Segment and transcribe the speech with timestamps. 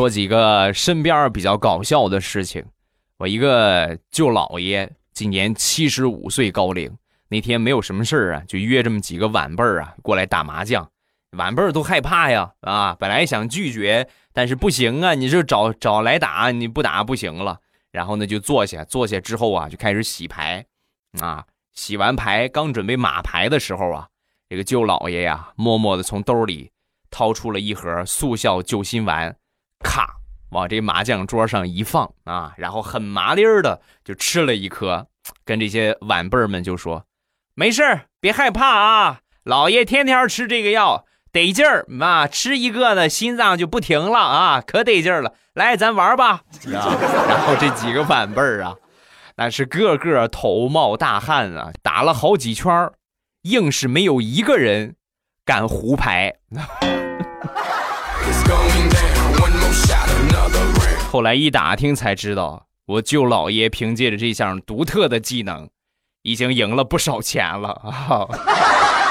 [0.00, 2.64] 说几个身边比较搞笑的事情。
[3.18, 6.90] 我一个舅姥爷今年七十五岁高龄，
[7.28, 10.90] 那天没有什么事啊，就约这么几个晚辈儿啊过来打麻将。
[11.32, 17.58] 晚辈儿都害怕呀，啊，本来想拒绝，但是不行啊，你这找找来打，你不打不行了。
[17.92, 20.64] 然后呢就坐下，坐下之后啊就开始洗牌，
[21.20, 21.44] 啊，
[21.74, 24.08] 洗完牌刚准备码牌的时候啊，
[24.48, 26.70] 这个舅姥爷呀默默的从兜里
[27.10, 29.36] 掏出了一盒速效救心丸，
[29.84, 30.16] 咔。
[30.50, 35.06] 往这麻将桌上一放啊，然后很麻利儿的就吃了一颗，
[35.44, 37.04] 跟这些晚辈们就说
[37.54, 45.34] ：“没事儿，别害怕啊，老爷天天吃这个药得劲儿啊，吃一个呢心脏就不停了啊，可得劲儿了。
[45.54, 46.42] 来，咱玩吧。
[46.74, 48.74] ”啊然后这几个晚辈儿啊，
[49.36, 52.90] 那是个个头冒大汗啊，打了好几圈
[53.42, 54.96] 硬是没有一个人
[55.44, 56.34] 敢胡牌。
[61.10, 65.68] 后来一打听才知道，我舅姥爷凭借着这项独特的技能，
[66.22, 69.09] 已经赢了不少钱了啊！